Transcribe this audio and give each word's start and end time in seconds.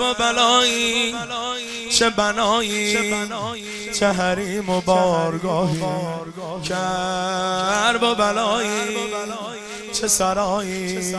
و 0.00 0.14
بلایی 0.14 1.14
چه 1.92 2.10
بنایی 2.10 2.96
چه 3.94 4.12
حریم 4.12 4.68
و 4.68 4.80
بارگاهی. 4.80 5.80
کرب 6.68 8.02
و 8.02 8.14
بلایی 8.14 8.70
چه 9.92 10.08
سرایی 10.08 11.14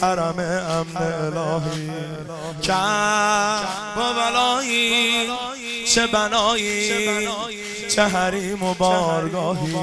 حرم 0.00 0.38
امن 0.38 1.12
الهی. 1.36 1.90
کرب 2.62 3.96
و 3.96 4.14
بلایی 4.14 5.28
چه 5.86 6.06
بنایی 6.06 7.28
چه 7.88 8.02
حریم 8.02 8.62
و 8.62 8.74
بارگاهی 8.74 9.76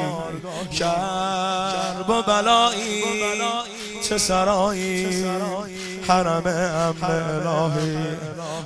کرب 0.80 2.10
و 2.10 2.22
بلایی. 2.22 3.04
چه 4.10 4.18
سرایی. 4.18 5.26
حرم 6.08 6.44
امن 6.46 7.48
الهی. 7.48 7.98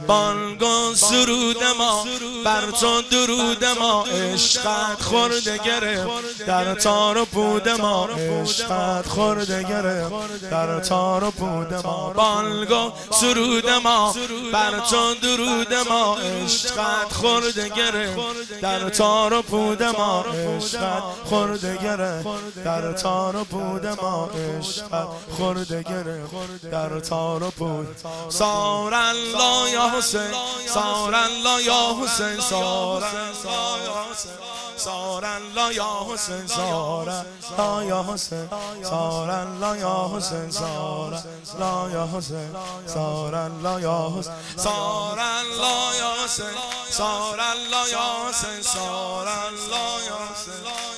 بانگو 0.08 0.94
سرود 0.96 1.64
ما 1.78 2.06
بر 2.46 2.72
تو 2.80 3.02
درود 3.02 3.66
ما. 3.80 4.04
عشقت 4.04 5.02
خورده 5.02 5.58
گرفت. 5.58 6.46
در 6.48 6.74
تار 6.74 7.18
و 7.18 7.26
پود 7.26 7.70
ما. 7.70 8.06
عشقت 8.06 9.08
خورده 9.08 9.64
گرفت. 9.64 10.50
در 10.52 10.80
تار 10.80 11.24
و 11.24 11.32
پود 11.32 11.74
ما. 11.74 12.14
بانگو 12.16 12.92
سرود 13.12 13.70
ما. 13.70 14.16
بر 14.54 14.80
تو 14.90 15.14
درود 15.14 15.74
ما. 15.90 16.18
عشقت 16.18 17.14
خورده 17.14 17.70
گرفت. 17.70 18.60
در 18.62 18.90
تار 18.90 19.29
و 19.34 19.42
پود 19.42 19.84
ما 19.84 20.22
عشقت 20.22 21.04
خورده 21.26 21.78
گرفت 21.78 22.64
در 22.64 22.94
تار 22.94 23.36
و 23.36 23.44
پود 23.44 23.88
ما 23.88 24.30
عشقت 24.60 25.08
خورده 25.38 25.84
گرفت 25.84 26.70
در 26.72 27.00
تار 27.00 27.44
و 27.44 27.52
پود. 27.52 27.88
سار 28.30 28.94
الله 28.94 29.72
یا 29.72 29.90
حسین 29.98 30.32
سار 30.68 31.16
الله 31.16 31.64
یا 31.64 31.96
حسین 32.04 32.40
سار 32.40 33.04
الله 33.04 33.84
یا 33.86 34.06
حسین 34.12 34.59
سار 34.80 35.26
الله 35.26 35.74
یا 35.76 36.06
حسین 36.14 36.48
سار 36.48 37.10
الله 37.10 37.86
یا 37.86 38.06
حسین 38.14 38.50
سار 38.84 39.30
الله 39.30 39.80
یا 39.80 40.12
حسین 40.16 40.52
سار 40.52 41.14
الله 41.14 41.92
یا 41.92 42.08
حسین 42.16 42.56
سار 42.88 43.36
الله 43.36 43.82
یا 43.82 44.14
حسین 44.18 44.34
سار 44.58 45.20
الله 45.20 45.98
یا 45.98 46.16
حسین 46.26 46.56
سار 46.90 47.40
الله 47.40 47.90
یا 47.92 48.30
حسین 48.30 48.62
سار 48.62 49.28
الله 49.28 50.06
یا 50.08 50.20
حسین 50.32 50.90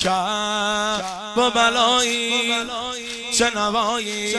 کرد. 0.00 1.04
و 1.36 1.50
بلایی 1.50 2.32
چه 3.38 3.50
نوایی 3.56 4.34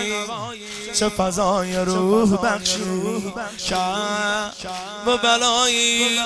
چه 0.93 1.09
فضای 1.09 1.75
روح 1.75 2.37
بخشی. 2.37 3.33
کرد. 3.69 4.55
و 5.07 5.17
بلایی. 5.17 6.19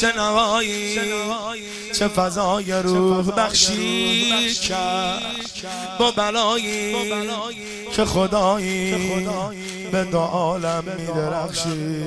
چه 0.00 0.12
نوایی 0.16 0.98
چه 1.98 2.08
فضای 2.08 2.72
روح 2.72 3.30
بخشی 3.30 4.56
و 6.00 6.12
بلایی 6.12 6.96
که 7.96 8.04
خدایی 8.04 9.16
به 9.92 10.04
دو 10.04 10.18
عالم 10.18 10.84
میدرخشی. 10.98 12.04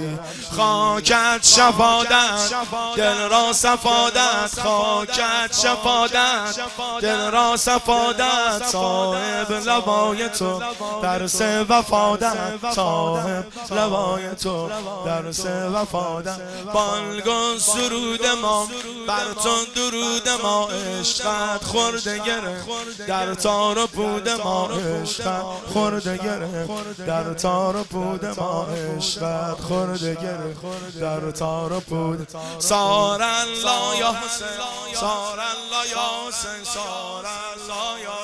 خاکت 0.52 1.40
شفادت 1.42 2.54
دل 2.96 3.30
را 3.30 3.54
صفادت 3.54 4.60
خاکت 4.64 5.60
شفادت 5.64 6.60
دل 7.02 7.32
را 7.32 7.58
صفادت 7.58 8.66
صاحب 8.72 9.52
لبای 9.52 10.30
تو 10.30 10.62
درس 11.04 11.42
وفادت. 11.70 12.36
صاحب 12.76 13.46
لبای 13.72 14.36
تو 14.36 14.70
درس 15.06 15.46
وفادت. 15.46 16.40
بالگو 16.74 17.58
سرود 17.80 18.26
ما 18.26 18.68
بر 19.08 19.34
تو 19.44 19.66
درود 19.76 20.30
ما 20.44 20.68
عشقت 20.68 21.64
خورده 21.64 22.20
گرفت. 22.20 22.68
در 23.08 23.34
تار 23.34 23.78
و 23.78 23.88
پود 23.88 24.30
ما 24.30 24.68
عشقت 24.68 25.44
خورده 25.74 26.18
گرفت. 26.18 26.98
در 26.98 27.34
تار 27.34 27.76
و 27.76 27.84
پود 27.84 28.26
ما 28.26 28.66
عشقت 28.66 29.62
خورده 29.62 30.16
گرفت. 30.16 30.98
در 31.00 31.32
تار 31.32 31.74
و 31.74 31.80
پود 31.80 32.28
سار 32.60 33.22
الله 33.22 33.98
یا 33.98 34.12
حسین. 34.12 34.48
سار 34.96 35.40
الله 35.40 35.90
یا 35.90 36.28
حسین. 36.28 36.64
سار 36.64 37.26
الله 37.26 38.02
یا 38.04 38.20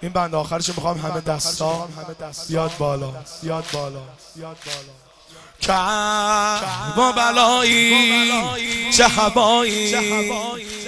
این 0.00 0.12
بند 0.12 0.34
آخرش 0.34 0.68
می‌خوام 0.68 0.98
همه 0.98 1.20
دستا 1.20 1.88
یاد 2.48 2.70
بالا. 2.78 3.12
یاد 3.42 3.64
بالا. 3.72 4.02
یاد 4.36 4.56
بالا. 4.64 5.05
کرب 5.60 6.98
و 6.98 7.12
بلایی 7.12 8.92
چه 8.92 9.08
هوایی 9.08 9.90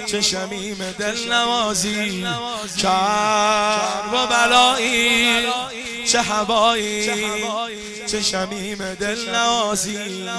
چه 0.05 0.21
شمیم 0.21 0.77
دل 0.99 1.33
نوازی 1.33 2.25
کرب 2.81 4.13
و 4.13 4.27
بلایی 4.27 5.47
چه 6.07 6.21
هوایی 6.21 7.07
چه 8.07 8.21
شمیم 8.21 8.93
دل 8.93 9.35
نوازی 9.35 10.29